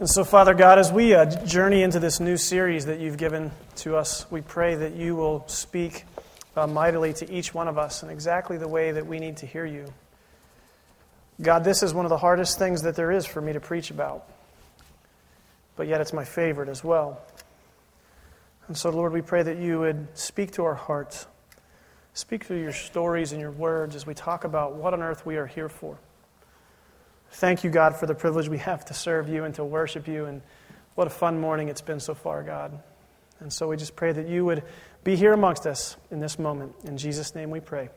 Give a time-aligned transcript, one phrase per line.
[0.00, 3.50] And so, Father God, as we uh, journey into this new series that you've given
[3.76, 6.06] to us, we pray that you will speak
[6.56, 9.46] uh, mightily to each one of us in exactly the way that we need to
[9.46, 9.92] hear you.
[11.42, 13.90] God, this is one of the hardest things that there is for me to preach
[13.90, 14.26] about,
[15.76, 17.20] but yet it's my favorite as well.
[18.68, 21.26] And so, Lord, we pray that you would speak to our hearts,
[22.14, 25.36] speak through your stories and your words as we talk about what on earth we
[25.36, 25.98] are here for.
[27.32, 30.26] Thank you, God, for the privilege we have to serve you and to worship you.
[30.26, 30.42] And
[30.94, 32.78] what a fun morning it's been so far, God.
[33.38, 34.62] And so we just pray that you would
[35.04, 36.74] be here amongst us in this moment.
[36.84, 37.88] In Jesus' name we pray.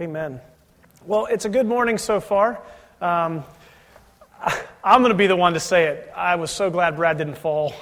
[0.00, 0.40] Amen.
[1.06, 2.60] Well, it's a good morning so far.
[3.00, 3.44] Um,
[4.82, 6.10] I'm going to be the one to say it.
[6.16, 7.74] I was so glad Brad didn't fall.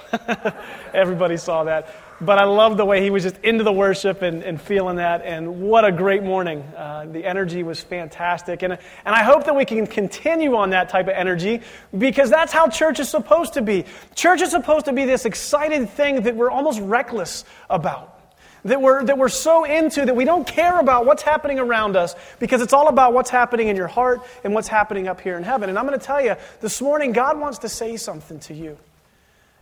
[0.92, 1.94] Everybody saw that.
[2.20, 5.22] But I love the way he was just into the worship and, and feeling that.
[5.24, 6.62] And what a great morning.
[6.76, 8.62] Uh, the energy was fantastic.
[8.62, 11.60] And, and I hope that we can continue on that type of energy
[11.96, 13.84] because that's how church is supposed to be.
[14.16, 18.17] Church is supposed to be this excited thing that we're almost reckless about.
[18.64, 22.14] That we're, that we're so into that we don't care about what's happening around us
[22.38, 25.44] because it's all about what's happening in your heart and what's happening up here in
[25.44, 25.68] heaven.
[25.68, 28.76] And I'm going to tell you, this morning, God wants to say something to you.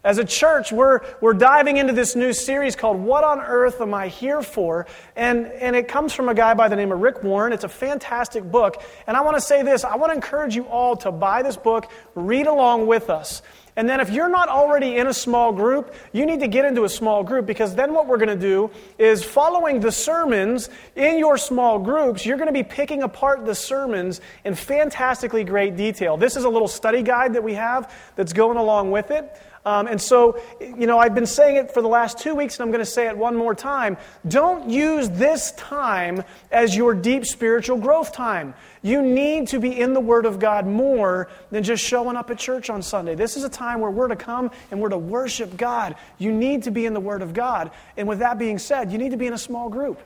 [0.07, 3.93] As a church, we're, we're diving into this new series called What on Earth Am
[3.93, 4.87] I Here For?
[5.17, 7.53] And, and it comes from a guy by the name of Rick Warren.
[7.53, 8.81] It's a fantastic book.
[9.09, 11.57] And I want to say this I want to encourage you all to buy this
[11.57, 13.43] book, read along with us.
[13.79, 16.85] And then, if you're not already in a small group, you need to get into
[16.85, 21.19] a small group because then what we're going to do is following the sermons in
[21.19, 26.17] your small groups, you're going to be picking apart the sermons in fantastically great detail.
[26.17, 29.37] This is a little study guide that we have that's going along with it.
[29.67, 32.63] Um, and so, you know, I've been saying it for the last two weeks, and
[32.63, 33.97] I'm going to say it one more time.
[34.29, 36.23] Don't use this time
[36.53, 38.55] as your deep spiritual growth time.
[38.83, 42.39] You need to be in the Word of God more than just showing up at
[42.39, 43.17] church on Sunday.
[43.17, 45.97] This is a time where we're to come and we're to worship God.
[46.19, 47.73] You need to be in the Word of God.
[47.97, 50.01] And with that being said, you need to be in a small group.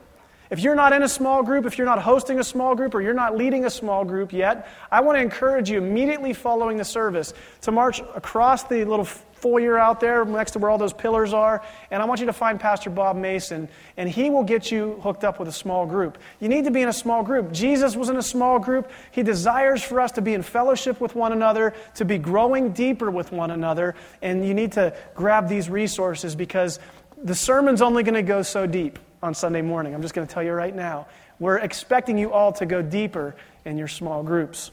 [0.51, 3.01] If you're not in a small group, if you're not hosting a small group, or
[3.01, 6.85] you're not leading a small group yet, I want to encourage you immediately following the
[6.85, 11.33] service to march across the little foyer out there next to where all those pillars
[11.33, 11.63] are.
[11.93, 15.23] And I want you to find Pastor Bob Mason, and he will get you hooked
[15.23, 16.19] up with a small group.
[16.41, 17.53] You need to be in a small group.
[17.53, 18.91] Jesus was in a small group.
[19.13, 23.09] He desires for us to be in fellowship with one another, to be growing deeper
[23.09, 23.95] with one another.
[24.21, 26.81] And you need to grab these resources because
[27.23, 29.95] the sermon's only going to go so deep on Sunday morning.
[29.95, 31.07] I'm just going to tell you right now.
[31.39, 34.71] We're expecting you all to go deeper in your small groups.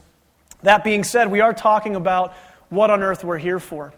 [0.62, 2.34] That being said, we are talking about
[2.68, 3.92] what on earth we're here for.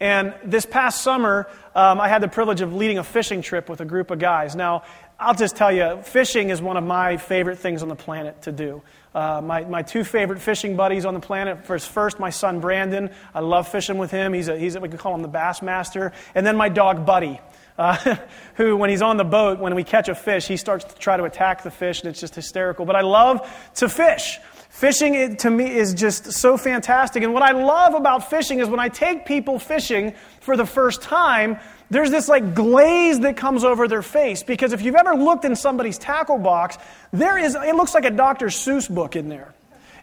[0.00, 3.80] And this past summer, um, I had the privilege of leading a fishing trip with
[3.80, 4.54] a group of guys.
[4.54, 4.84] Now,
[5.18, 8.52] I'll just tell you, fishing is one of my favorite things on the planet to
[8.52, 8.82] do.
[9.12, 13.10] Uh, my, my two favorite fishing buddies on the planet first, first, my son Brandon.
[13.34, 14.32] I love fishing with him.
[14.32, 16.12] He's, a, he's a, we could call him the bass master.
[16.36, 17.40] And then my dog Buddy
[17.78, 18.16] uh,
[18.54, 21.16] who, when he's on the boat, when we catch a fish, he starts to try
[21.16, 22.84] to attack the fish, and it's just hysterical.
[22.84, 24.38] But I love to fish.
[24.68, 27.22] Fishing to me is just so fantastic.
[27.22, 31.02] And what I love about fishing is when I take people fishing for the first
[31.02, 31.58] time,
[31.90, 34.42] there's this like glaze that comes over their face.
[34.42, 36.76] Because if you've ever looked in somebody's tackle box,
[37.12, 38.46] there is, it looks like a Dr.
[38.46, 39.52] Seuss book in there.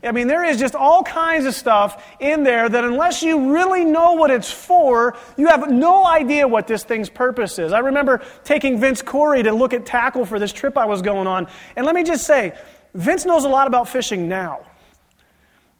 [0.06, 3.84] I mean, there is just all kinds of stuff in there that unless you really
[3.84, 7.74] know what it's for, you have no idea what this thing's purpose is.
[7.74, 11.28] I remember taking Vince Corey to look at tackle for this trip I was going
[11.28, 11.48] on.
[11.76, 12.54] And let me just say,
[12.94, 14.66] Vince knows a lot about fishing now.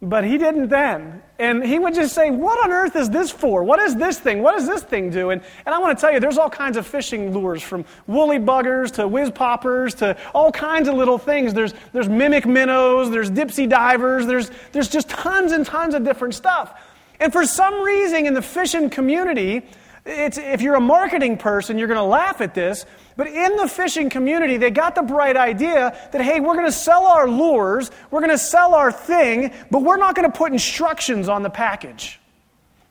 [0.02, 1.22] But he didn't then.
[1.38, 3.64] And he would just say, What on earth is this for?
[3.64, 4.42] What is this thing?
[4.42, 5.30] What does this thing do?
[5.30, 8.38] And, and I want to tell you, there's all kinds of fishing lures from woolly
[8.38, 11.54] buggers to whiz poppers to all kinds of little things.
[11.54, 16.34] There's, there's mimic minnows, there's dipsy divers, there's, there's just tons and tons of different
[16.34, 16.78] stuff.
[17.18, 19.62] And for some reason in the fishing community,
[20.04, 22.84] it's, if you're a marketing person, you're going to laugh at this,
[23.16, 26.72] but in the fishing community, they got the bright idea that, hey, we're going to
[26.72, 30.52] sell our lures, we're going to sell our thing, but we're not going to put
[30.52, 32.20] instructions on the package.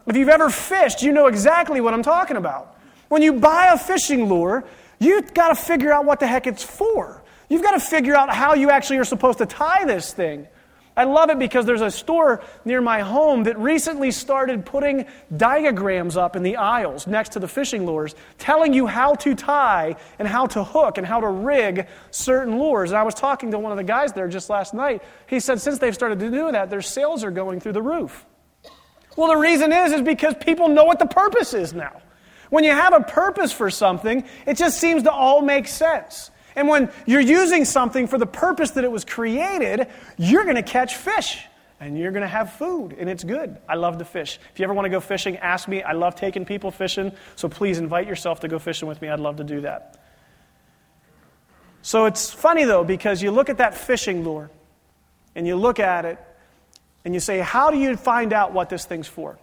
[0.07, 2.75] If you've ever fished, you know exactly what I'm talking about.
[3.07, 4.65] When you buy a fishing lure,
[4.99, 7.23] you've got to figure out what the heck it's for.
[7.47, 10.47] You've got to figure out how you actually are supposed to tie this thing.
[10.97, 15.05] I love it because there's a store near my home that recently started putting
[15.35, 19.97] diagrams up in the aisles next to the fishing lures, telling you how to tie
[20.19, 22.91] and how to hook and how to rig certain lures.
[22.91, 25.03] And I was talking to one of the guys there just last night.
[25.27, 28.25] He said since they've started to do that, their sales are going through the roof.
[29.17, 32.01] Well, the reason is is because people know what the purpose is now.
[32.49, 36.31] When you have a purpose for something, it just seems to all make sense.
[36.55, 39.87] And when you're using something for the purpose that it was created,
[40.17, 41.45] you're going to catch fish.
[41.81, 43.57] and you're going to have food, and it's good.
[43.67, 44.39] I love to fish.
[44.53, 45.83] If you ever want to go fishing, ask me.
[45.83, 49.09] I love taking people fishing, so please invite yourself to go fishing with me.
[49.09, 49.97] I'd love to do that.
[51.81, 54.49] So it's funny, though, because you look at that fishing lure,
[55.35, 56.17] and you look at it,
[57.03, 59.37] and you say, How do you find out what this thing's for?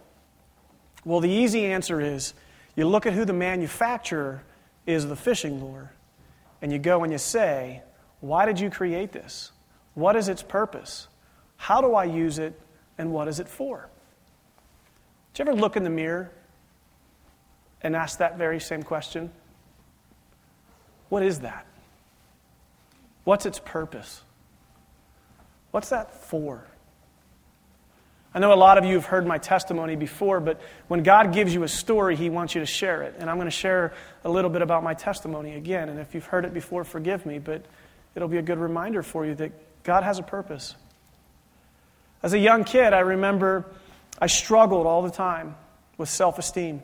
[1.05, 2.33] Well, the easy answer is
[2.75, 4.43] you look at who the manufacturer
[4.85, 5.91] is of the fishing lure,
[6.63, 7.83] and you go and you say,
[8.21, 9.51] Why did you create this?
[9.93, 11.09] What is its purpose?
[11.57, 12.59] How do I use it?
[12.97, 13.89] And what is it for?
[15.33, 16.31] Did you ever look in the mirror
[17.81, 19.29] and ask that very same question?
[21.09, 21.65] What is that?
[23.25, 24.21] What's its purpose?
[25.71, 26.65] What's that for?
[28.35, 31.53] I know a lot of you have heard my testimony before, but when God gives
[31.53, 33.15] you a story, He wants you to share it.
[33.19, 33.93] And I'm going to share
[34.23, 35.89] a little bit about my testimony again.
[35.89, 37.63] And if you've heard it before, forgive me, but
[38.15, 39.51] it'll be a good reminder for you that
[39.83, 40.75] God has a purpose.
[42.23, 43.65] As a young kid, I remember
[44.19, 45.55] I struggled all the time
[45.97, 46.81] with self esteem.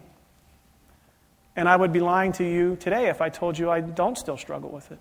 [1.56, 4.38] And I would be lying to you today if I told you I don't still
[4.38, 5.00] struggle with it.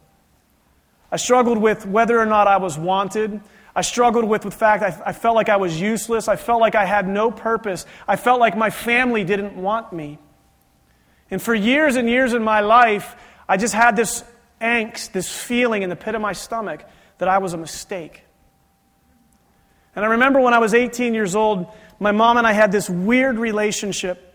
[1.11, 3.41] I struggled with whether or not I was wanted.
[3.79, 6.27] I struggled with the fact I, I felt like I was useless.
[6.27, 7.87] I felt like I had no purpose.
[8.09, 10.19] I felt like my family didn't want me.
[11.31, 13.15] And for years and years in my life,
[13.49, 14.25] I just had this
[14.61, 16.87] angst, this feeling in the pit of my stomach
[17.19, 18.25] that I was a mistake.
[19.95, 22.91] And I remember when I was 18 years old, my mom and I had this
[22.91, 24.28] weird relationship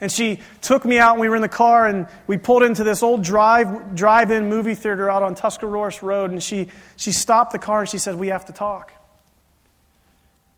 [0.00, 2.84] and she took me out, and we were in the car, and we pulled into
[2.84, 7.58] this old drive, drive-in movie theater out on Tuscarawas Road, and she, she stopped the
[7.58, 8.92] car, and she said, we have to talk.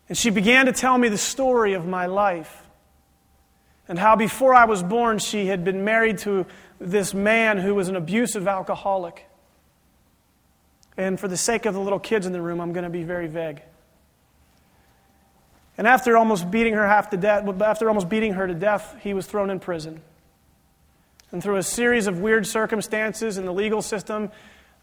[0.09, 2.63] And she began to tell me the story of my life,
[3.87, 6.45] and how before I was born, she had been married to
[6.79, 9.25] this man who was an abusive alcoholic.
[10.97, 13.03] And for the sake of the little kids in the room, I'm going to be
[13.03, 13.61] very vague.
[15.79, 19.13] And after almost beating her half to death, after almost beating her to death, he
[19.13, 20.01] was thrown in prison.
[21.31, 24.29] And through a series of weird circumstances in the legal system,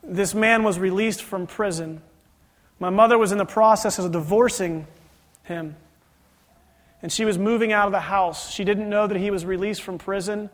[0.02, 2.00] this man was released from prison.
[2.80, 4.86] My mother was in the process of divorcing
[5.42, 5.76] him.
[7.02, 8.50] And she was moving out of the house.
[8.50, 10.48] She didn't know that he was released from prison.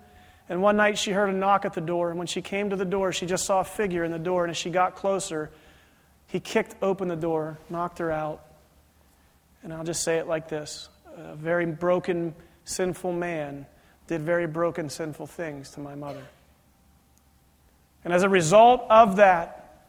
[0.48, 2.10] And one night she heard a knock at the door.
[2.10, 4.42] And when she came to the door, she just saw a figure in the door.
[4.42, 5.52] And as she got closer,
[6.26, 8.42] he kicked open the door, knocked her out,
[9.62, 13.66] and I'll just say it like this a very broken, sinful man
[14.06, 16.24] did very broken, sinful things to my mother.
[18.04, 19.86] And as a result of that,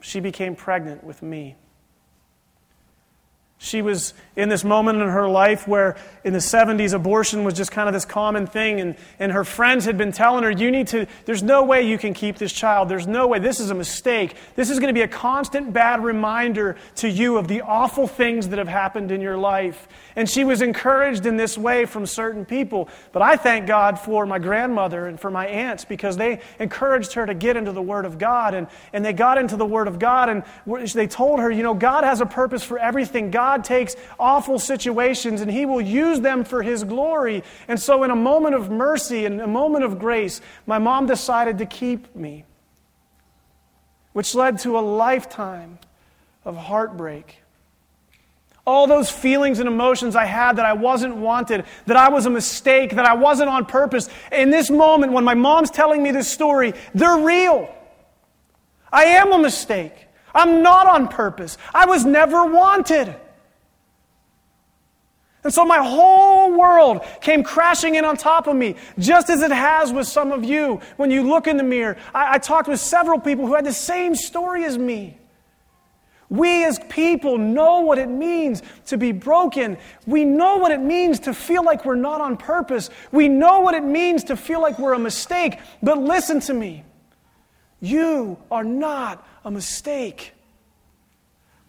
[0.00, 1.56] she became pregnant with me.
[3.62, 7.70] She was in this moment in her life where in the 70s abortion was just
[7.70, 10.86] kind of this common thing, and, and her friends had been telling her, You need
[10.88, 12.88] to, there's no way you can keep this child.
[12.88, 13.38] There's no way.
[13.38, 14.34] This is a mistake.
[14.56, 18.48] This is going to be a constant bad reminder to you of the awful things
[18.48, 19.88] that have happened in your life.
[20.16, 22.88] And she was encouraged in this way from certain people.
[23.12, 27.26] But I thank God for my grandmother and for my aunts because they encouraged her
[27.26, 28.54] to get into the Word of God.
[28.54, 30.44] And, and they got into the Word of God, and
[30.94, 33.30] they told her, You know, God has a purpose for everything.
[33.30, 37.42] God God takes awful situations and He will use them for His glory.
[37.66, 41.58] And so, in a moment of mercy and a moment of grace, my mom decided
[41.58, 42.44] to keep me,
[44.12, 45.80] which led to a lifetime
[46.44, 47.42] of heartbreak.
[48.64, 52.30] All those feelings and emotions I had that I wasn't wanted, that I was a
[52.30, 54.08] mistake, that I wasn't on purpose.
[54.30, 57.68] In this moment, when my mom's telling me this story, they're real.
[58.92, 60.06] I am a mistake.
[60.32, 61.58] I'm not on purpose.
[61.74, 63.16] I was never wanted.
[65.42, 69.50] And so my whole world came crashing in on top of me, just as it
[69.50, 71.96] has with some of you when you look in the mirror.
[72.14, 75.16] I, I, talked with several people who had the same story as me.
[76.28, 79.78] We as people know what it means to be broken.
[80.06, 82.90] We know what it means to feel like we're not on purpose.
[83.10, 85.58] We know what it means to feel like we're a mistake.
[85.82, 86.84] But listen to me.
[87.80, 90.32] You are not a mistake.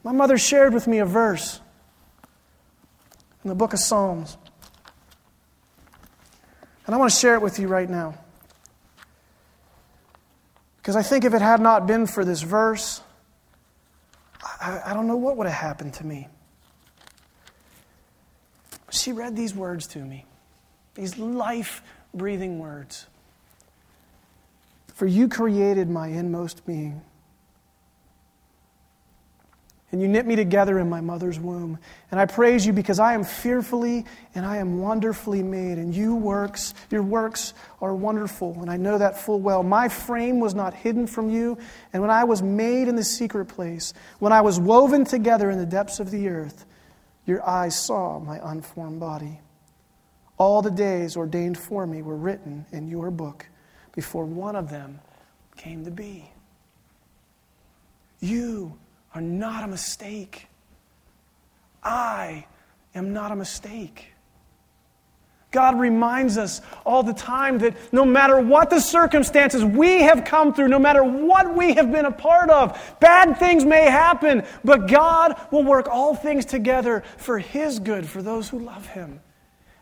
[0.03, 1.59] My mother shared with me a verse
[3.43, 4.37] in the book of Psalms.
[6.85, 8.15] And I want to share it with you right now.
[10.77, 13.01] Because I think if it had not been for this verse,
[14.43, 16.27] I, I don't know what would have happened to me.
[18.89, 20.25] She read these words to me,
[20.95, 21.81] these life
[22.13, 23.07] breathing words.
[24.93, 27.01] For you created my inmost being.
[29.91, 31.77] And you knit me together in my mother's womb.
[32.11, 34.05] And I praise you because I am fearfully
[34.35, 38.97] and I am wonderfully made, and you works, your works are wonderful, and I know
[38.97, 39.63] that full well.
[39.63, 41.57] My frame was not hidden from you,
[41.91, 45.57] and when I was made in the secret place, when I was woven together in
[45.57, 46.65] the depths of the earth,
[47.25, 49.39] your eyes saw my unformed body.
[50.37, 53.47] All the days ordained for me were written in your book
[53.93, 54.99] before one of them
[55.55, 56.31] came to be.
[58.19, 58.77] You
[59.13, 60.47] are not a mistake.
[61.83, 62.45] I
[62.93, 64.11] am not a mistake.
[65.51, 70.53] God reminds us all the time that no matter what the circumstances we have come
[70.53, 74.87] through, no matter what we have been a part of, bad things may happen, but
[74.87, 79.19] God will work all things together for His good, for those who love Him.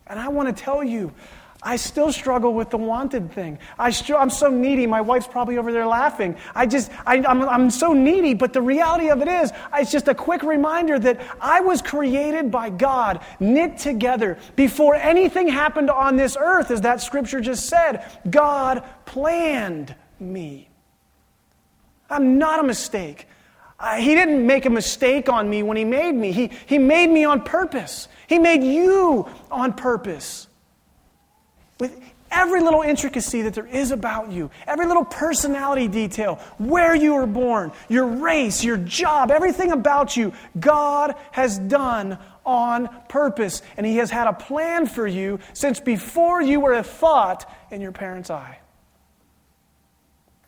[0.07, 1.13] And I want to tell you,
[1.61, 3.59] I still struggle with the wanted thing.
[3.77, 4.87] I am so needy.
[4.87, 6.37] My wife's probably over there laughing.
[6.55, 10.07] I just, I, I'm, I'm so needy, but the reality of it is, it's just
[10.07, 14.37] a quick reminder that I was created by God, knit together.
[14.55, 20.69] Before anything happened on this earth, as that scripture just said, God planned me.
[22.09, 23.27] I'm not a mistake.
[23.77, 27.07] Uh, he didn't make a mistake on me when He made me, He, he made
[27.07, 28.07] me on purpose.
[28.27, 30.48] He made you on purpose
[32.31, 37.25] every little intricacy that there is about you, every little personality detail, where you were
[37.25, 43.61] born, your race, your job, everything about you, God has done on purpose.
[43.77, 47.81] And He has had a plan for you since before you were a thought in
[47.81, 48.59] your parents' eye.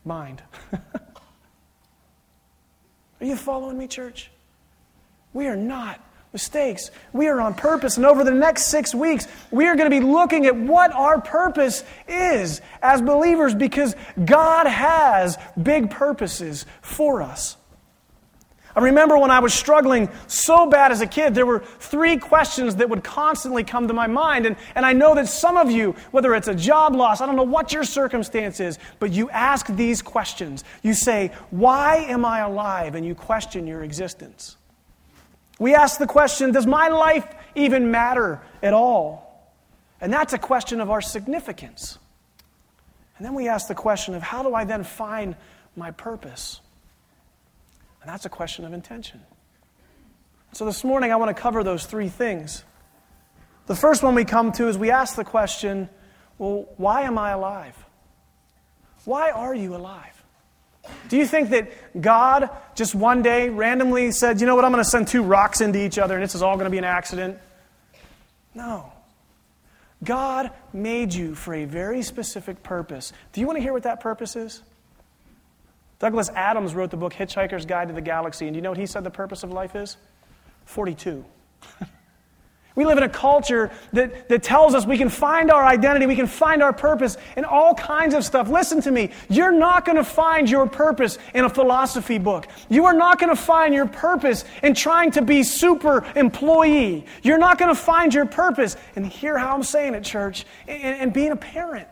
[0.03, 0.41] Mind.
[0.73, 0.81] are
[3.19, 4.31] you following me, church?
[5.33, 5.99] We are not
[6.33, 6.91] mistakes.
[7.13, 7.97] We are on purpose.
[7.97, 11.19] And over the next six weeks, we are going to be looking at what our
[11.19, 17.57] purpose is as believers because God has big purposes for us.
[18.73, 22.77] I remember when I was struggling so bad as a kid, there were three questions
[22.77, 24.45] that would constantly come to my mind.
[24.45, 27.35] And, and I know that some of you, whether it's a job loss, I don't
[27.35, 30.63] know what your circumstance is, but you ask these questions.
[30.83, 32.95] You say, Why am I alive?
[32.95, 34.55] And you question your existence.
[35.61, 39.53] We ask the question Does my life even matter at all?
[40.01, 41.99] And that's a question of our significance.
[43.15, 45.35] And then we ask the question of how do I then find
[45.75, 46.61] my purpose?
[48.01, 49.21] And that's a question of intention.
[50.53, 52.63] So this morning I want to cover those three things.
[53.67, 55.89] The first one we come to is we ask the question
[56.39, 57.75] well, why am I alive?
[59.05, 60.20] Why are you alive?
[61.09, 64.83] Do you think that God just one day randomly said, you know what, I'm going
[64.83, 66.83] to send two rocks into each other and this is all going to be an
[66.83, 67.37] accident?
[68.53, 68.91] No.
[70.03, 73.13] God made you for a very specific purpose.
[73.33, 74.63] Do you want to hear what that purpose is?
[75.99, 78.79] Douglas Adams wrote the book Hitchhiker's Guide to the Galaxy, and do you know what
[78.79, 79.97] he said the purpose of life is?
[80.65, 81.23] 42.
[82.75, 86.15] We live in a culture that, that tells us we can find our identity, we
[86.15, 88.47] can find our purpose in all kinds of stuff.
[88.47, 89.11] Listen to me.
[89.29, 92.47] You're not going to find your purpose in a philosophy book.
[92.69, 97.05] You are not going to find your purpose in trying to be super employee.
[97.23, 101.01] You're not going to find your purpose, and hear how I'm saying it, church, and,
[101.01, 101.89] in being a parent.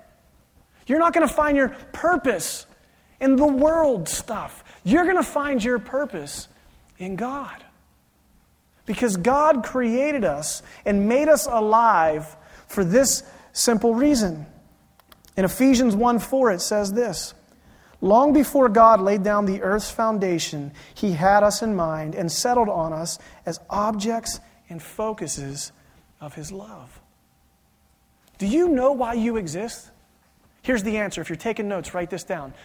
[0.88, 2.66] You're not going to find your purpose
[3.20, 4.64] in the world stuff.
[4.86, 6.48] You're going to find your purpose
[6.98, 7.66] in God.
[8.90, 13.22] Because God created us and made us alive for this
[13.54, 14.48] simple reason.
[15.38, 17.36] In Ephesians 1 4, it says this
[18.02, 22.68] Long before God laid down the earth's foundation, He had us in mind and settled
[22.68, 24.40] on us as objects
[24.72, 25.72] and focuses
[26.20, 27.00] of His love.
[28.40, 29.92] Do you know why you exist?
[30.64, 31.22] Here's the answer.
[31.22, 32.56] If you're taking notes, write this down.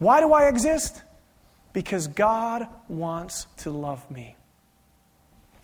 [0.00, 1.04] Why do I exist?
[1.72, 4.34] Because God wants to love me.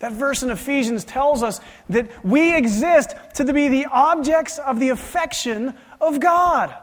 [0.03, 4.89] That verse in Ephesians tells us that we exist to be the objects of the
[4.89, 6.75] affection of God.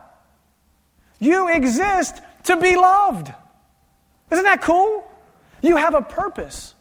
[1.19, 3.31] You exist to be loved.
[4.31, 5.07] Isn't that cool?
[5.61, 6.75] You have a purpose.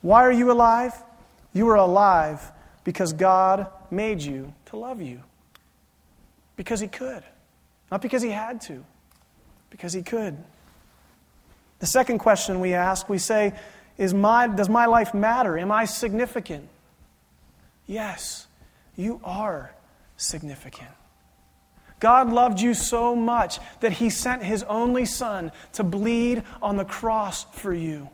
[0.00, 0.92] Why are you alive?
[1.52, 2.40] You are alive
[2.84, 5.24] because God made you to love you.
[6.54, 7.24] Because He could.
[7.90, 8.84] Not because He had to,
[9.70, 10.36] because He could.
[11.80, 13.54] The second question we ask, we say,
[13.98, 15.58] is my, does my life matter?
[15.58, 16.68] Am I significant?
[17.86, 18.46] Yes,
[18.96, 19.74] you are
[20.16, 20.90] significant.
[22.00, 26.84] God loved you so much that He sent His only Son to bleed on the
[26.84, 28.08] cross for you.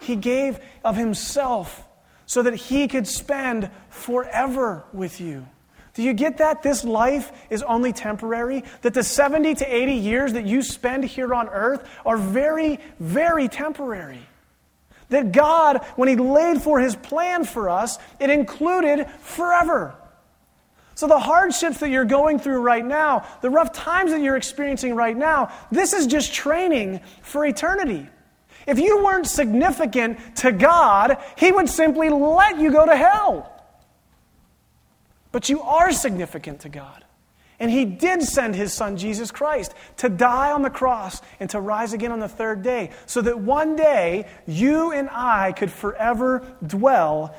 [0.00, 1.82] He gave of Himself
[2.26, 5.46] so that He could spend forever with you.
[5.94, 6.62] Do you get that?
[6.62, 8.62] This life is only temporary?
[8.82, 13.48] That the 70 to 80 years that you spend here on earth are very, very
[13.48, 14.20] temporary.
[15.08, 19.94] That God, when He laid for His plan for us, it included forever.
[20.94, 24.94] So, the hardships that you're going through right now, the rough times that you're experiencing
[24.94, 28.08] right now, this is just training for eternity.
[28.66, 33.52] If you weren't significant to God, He would simply let you go to hell.
[35.32, 37.04] But you are significant to God.
[37.58, 41.60] And he did send his son, Jesus Christ, to die on the cross and to
[41.60, 46.46] rise again on the third day, so that one day you and I could forever
[46.64, 47.34] dwell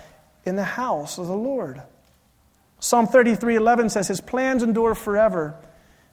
[0.45, 1.81] in the house of the Lord.
[2.79, 5.55] Psalm 33 11 says, His plans endure forever,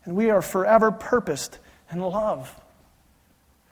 [0.04, 1.58] and we are forever purposed
[1.90, 2.54] in love.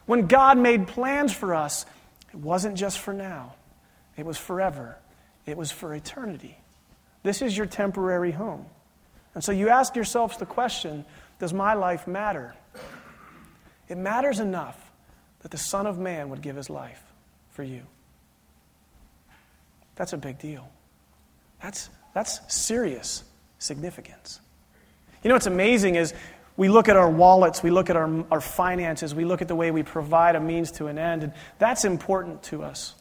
[0.06, 1.86] When God made plans for us,
[2.32, 3.54] it wasn't just for now,
[4.16, 4.96] it was forever,
[5.46, 6.56] it was for eternity.
[7.22, 8.66] This is your temporary home.
[9.34, 11.04] And so you ask yourselves the question
[11.38, 12.54] Does my life matter?
[13.88, 14.78] It matters enough
[15.40, 17.02] that the Son of Man would give his life
[17.50, 17.82] for you.
[19.96, 20.68] That's a big deal.
[21.62, 23.24] That's, that's serious
[23.58, 24.40] significance.
[25.22, 26.14] You know what's amazing is
[26.56, 29.54] we look at our wallets, we look at our, our finances, we look at the
[29.54, 32.94] way we provide a means to an end, and that's important to us.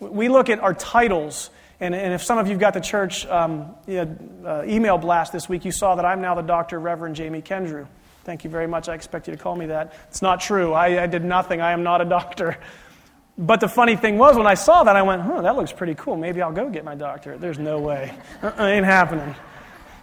[0.00, 1.50] We look at our titles
[1.82, 5.32] and, and if some of you got the church um, you know, uh, email blast
[5.32, 6.78] this week, you saw that I'm now the Dr.
[6.78, 7.88] Reverend Jamie Kendrew.
[8.22, 8.88] Thank you very much.
[8.88, 9.92] I expect you to call me that.
[10.08, 10.74] It's not true.
[10.74, 11.60] I, I did nothing.
[11.60, 12.56] I am not a doctor.
[13.38, 15.94] But the funny thing was, when I saw that, I went, huh, that looks pretty
[15.94, 16.16] cool.
[16.16, 17.40] Maybe I'll go get my doctorate.
[17.40, 18.14] There's no way.
[18.42, 19.34] Uh-uh, ain't happening.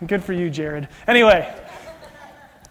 [0.05, 0.87] Good for you, Jared.
[1.07, 1.47] Anyway,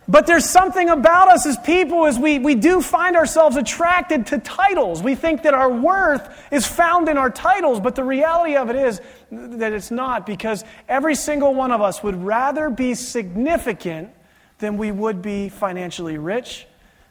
[0.08, 4.38] but there's something about us as people as we, we do find ourselves attracted to
[4.38, 5.02] titles.
[5.02, 8.76] We think that our worth is found in our titles, but the reality of it
[8.76, 14.10] is that it's not because every single one of us would rather be significant
[14.58, 16.66] than we would be financially rich,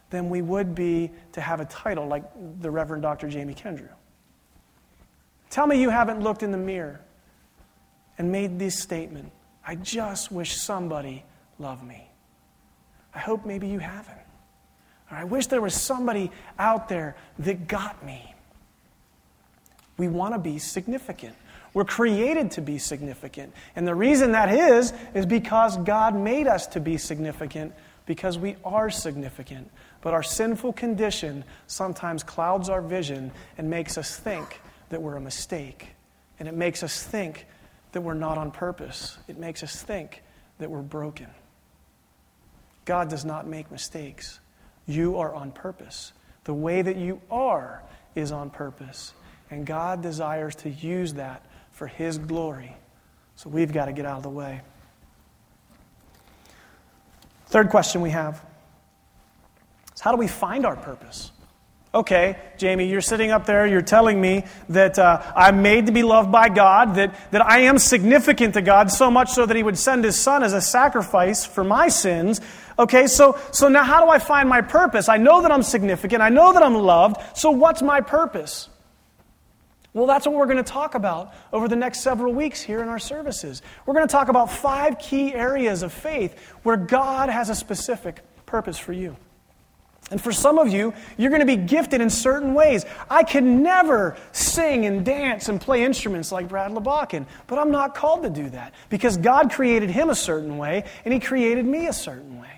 [0.09, 2.23] than we would be to have a title like
[2.61, 3.29] the Reverend Dr.
[3.29, 3.89] Jamie Kendrew.
[5.51, 6.99] Tell me you haven't looked in the mirror
[8.17, 9.31] and made this statement
[9.69, 11.25] I just wish somebody
[11.59, 12.06] loved me.
[13.17, 14.15] I hope maybe you haven't.
[15.09, 18.35] Or I wish there was somebody out there that got me.
[19.97, 21.35] We want to be significant.
[21.73, 23.53] We're created to be significant.
[23.75, 27.73] And the reason that is, is because God made us to be significant
[28.05, 29.71] because we are significant.
[30.01, 35.21] But our sinful condition sometimes clouds our vision and makes us think that we're a
[35.21, 35.87] mistake.
[36.39, 37.47] And it makes us think
[37.93, 39.17] that we're not on purpose.
[39.27, 40.21] It makes us think
[40.59, 41.27] that we're broken.
[42.87, 44.39] God does not make mistakes.
[44.87, 46.13] You are on purpose.
[46.45, 47.83] The way that you are
[48.15, 49.13] is on purpose.
[49.51, 52.77] And God desires to use that for His glory.
[53.35, 54.61] So we've got to get out of the way.
[57.47, 58.43] Third question we have
[59.93, 61.31] is how do we find our purpose?
[61.97, 66.03] Okay, Jamie, you're sitting up there, you're telling me that uh, I'm made to be
[66.03, 69.63] loved by God, that, that I am significant to God, so much so that He
[69.63, 72.39] would send His Son as a sacrifice for my sins.
[72.77, 75.09] Okay, so, so now how do I find my purpose?
[75.09, 78.69] I know that I'm significant, I know that I'm loved, so what's my purpose?
[79.93, 82.89] Well, that's what we're going to talk about over the next several weeks here in
[82.89, 83.63] our services.
[83.87, 88.21] We're going to talk about five key areas of faith where God has a specific
[88.45, 89.17] purpose for you.
[90.09, 92.85] And for some of you, you're going to be gifted in certain ways.
[93.09, 97.93] I can never sing and dance and play instruments like Brad LeBakken, but I'm not
[97.93, 101.87] called to do that because God created him a certain way and he created me
[101.87, 102.57] a certain way.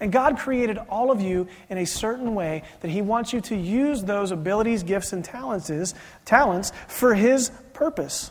[0.00, 3.54] And God created all of you in a certain way that He wants you to
[3.54, 8.30] use those abilities, gifts, and talents, talents for His purpose.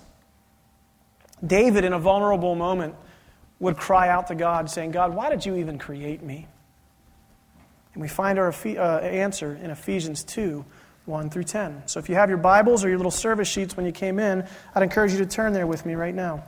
[1.46, 2.96] David, in a vulnerable moment,
[3.60, 6.48] would cry out to God, saying, God, why did you even create me?
[8.00, 10.64] And we find our uh, answer in Ephesians 2
[11.04, 11.84] 1 through 10.
[11.88, 14.48] So if you have your Bibles or your little service sheets when you came in,
[14.74, 16.46] I'd encourage you to turn there with me right now.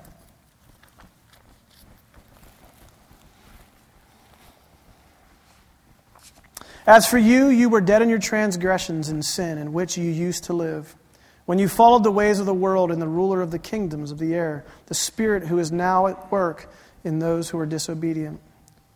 [6.87, 10.45] As for you, you were dead in your transgressions and sin in which you used
[10.45, 10.95] to live,
[11.43, 14.19] when you followed the ways of the world and the ruler of the kingdoms of
[14.19, 16.71] the air, the Spirit who is now at work
[17.03, 18.39] in those who are disobedient.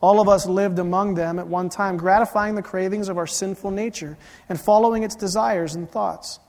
[0.01, 3.71] All of us lived among them at one time, gratifying the cravings of our sinful
[3.71, 4.17] nature
[4.49, 6.39] and following its desires and thoughts.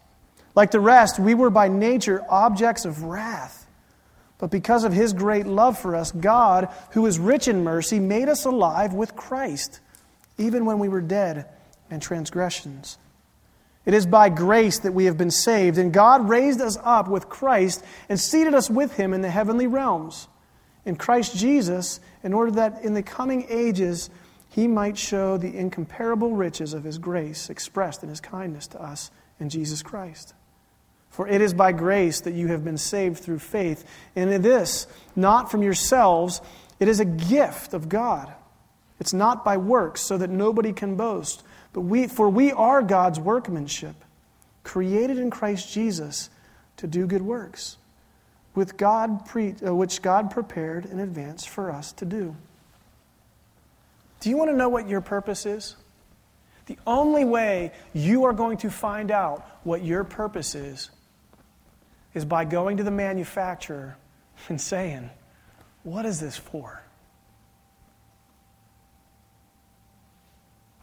[0.54, 3.66] Like the rest, we were by nature objects of wrath.
[4.38, 8.28] But because of his great love for us, God, who is rich in mercy, made
[8.28, 9.80] us alive with Christ
[10.38, 11.46] even when we were dead
[11.90, 12.98] in transgressions.
[13.84, 17.28] It is by grace that we have been saved, and God raised us up with
[17.28, 20.28] Christ and seated us with him in the heavenly realms
[20.86, 24.08] in Christ Jesus, in order that in the coming ages
[24.48, 29.10] he might show the incomparable riches of his grace expressed in his kindness to us
[29.38, 30.32] in Jesus Christ.
[31.10, 33.84] For it is by grace that you have been saved through faith.
[34.14, 36.40] And in this, not from yourselves,
[36.78, 38.32] it is a gift of God.
[39.00, 41.42] It's not by works, so that nobody can boast.
[41.72, 43.96] But we, for we are God's workmanship,
[44.62, 46.30] created in Christ Jesus
[46.78, 47.76] to do good works,
[48.56, 52.34] with God pre, uh, which God prepared in advance for us to do.
[54.18, 55.76] Do you want to know what your purpose is?
[56.64, 60.90] The only way you are going to find out what your purpose is
[62.14, 63.96] is by going to the manufacturer
[64.48, 65.10] and saying,
[65.84, 66.82] What is this for?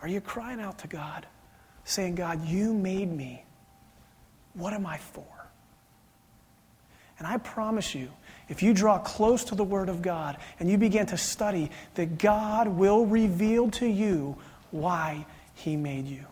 [0.01, 1.25] Are you crying out to God,
[1.85, 3.43] saying, God, you made me.
[4.53, 5.32] What am I for?
[7.23, 8.09] And I promise you,
[8.49, 12.17] if you draw close to the Word of God and you begin to study, that
[12.17, 14.35] God will reveal to you
[14.71, 16.25] why He made you.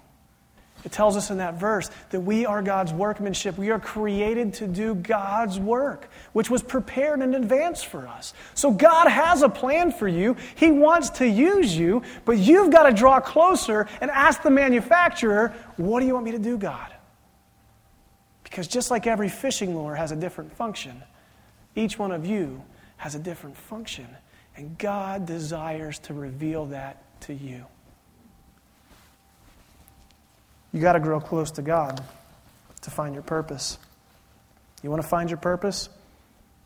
[0.83, 3.57] It tells us in that verse that we are God's workmanship.
[3.57, 8.33] We are created to do God's work, which was prepared in advance for us.
[8.53, 10.35] So God has a plan for you.
[10.55, 15.53] He wants to use you, but you've got to draw closer and ask the manufacturer,
[15.77, 16.93] What do you want me to do, God?
[18.51, 21.01] Because just like every fishing lure has a different function,
[21.73, 22.61] each one of you
[22.97, 24.05] has a different function.
[24.57, 27.65] And God desires to reveal that to you.
[30.73, 32.03] You got to grow close to God
[32.81, 33.77] to find your purpose.
[34.83, 35.87] You want to find your purpose?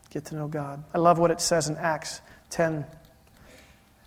[0.09, 0.83] Get to know God.
[0.91, 2.19] I love what it says in Acts
[2.49, 2.83] 10.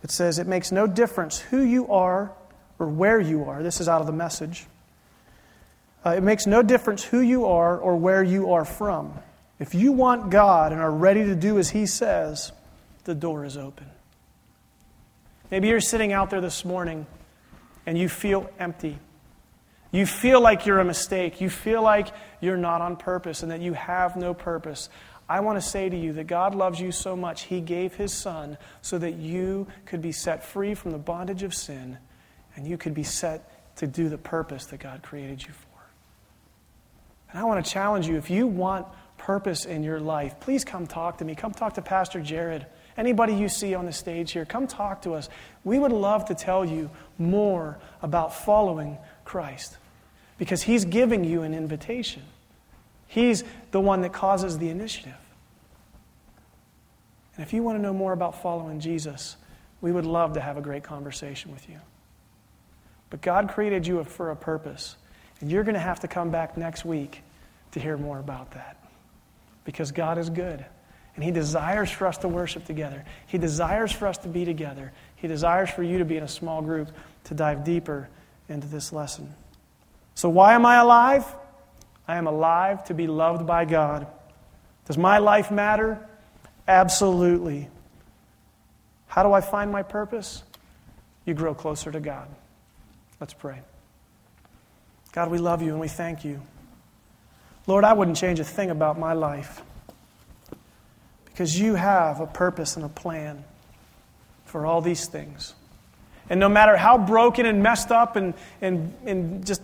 [0.03, 2.33] It says, It makes no difference who you are
[2.81, 3.63] or where you are.
[3.63, 4.67] This is out of the message.
[6.05, 9.15] Uh, it makes no difference who you are or where you are from.
[9.59, 12.53] If you want God and are ready to do as He says,
[13.05, 13.87] the door is open.
[15.51, 17.07] Maybe you're sitting out there this morning
[17.87, 18.99] and you feel empty.
[19.91, 21.41] You feel like you're a mistake.
[21.41, 22.09] You feel like
[22.41, 24.91] you're not on purpose and that you have no purpose.
[25.29, 28.13] I want to say to you that God loves you so much, He gave His
[28.13, 31.99] Son so that you could be set free from the bondage of sin
[32.55, 35.68] and you could be set to do the purpose that God created you for.
[37.31, 38.87] And I want to challenge you if you want
[39.17, 41.35] purpose in your life, please come talk to me.
[41.35, 42.67] Come talk to Pastor Jared.
[42.97, 45.29] Anybody you see on the stage here, come talk to us.
[45.65, 49.77] We would love to tell you more about following Christ
[50.39, 52.23] because He's giving you an invitation.
[53.07, 55.15] He's the one that causes the initiative.
[57.37, 59.37] And if you want to know more about following Jesus,
[59.81, 61.79] we would love to have a great conversation with you.
[63.11, 64.97] But God created you for a purpose,
[65.41, 67.23] and you're going to have to come back next week
[67.73, 68.77] to hear more about that.
[69.65, 70.65] Because God is good,
[71.15, 73.05] and He desires for us to worship together.
[73.27, 74.93] He desires for us to be together.
[75.17, 76.91] He desires for you to be in a small group
[77.25, 78.09] to dive deeper
[78.49, 79.33] into this lesson.
[80.15, 81.25] So, why am I alive?
[82.07, 84.07] I am alive to be loved by God.
[84.87, 85.99] Does my life matter?
[86.67, 87.69] Absolutely.
[89.07, 90.43] How do I find my purpose?
[91.27, 92.29] You grow closer to God.
[93.21, 93.61] Let's pray.
[95.19, 96.41] God, we love you and we thank you.
[97.67, 99.63] Lord, I wouldn't change a thing about my life
[101.25, 103.43] because you have a purpose and a plan
[104.45, 105.57] for all these things.
[106.31, 109.61] And no matter how broken and messed up and, and, and just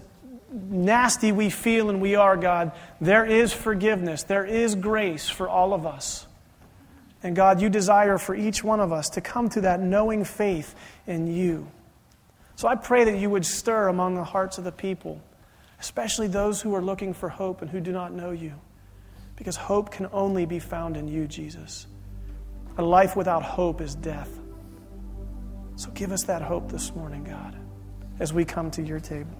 [0.51, 4.25] nasty we feel and we are, God, there is forgiveness.
[4.25, 6.27] There is grace for all of us.
[7.23, 10.75] And God, you desire for each one of us to come to that knowing faith
[11.07, 11.71] in you.
[12.57, 15.21] So I pray that you would stir among the hearts of the people,
[15.85, 18.55] especially those who are looking for hope and who do not know you.
[19.37, 21.87] Because hope can only be found in you, Jesus.
[22.79, 24.31] A life without hope is death.
[25.77, 27.55] So give us that hope this morning, God,
[28.18, 29.37] as we come to your table.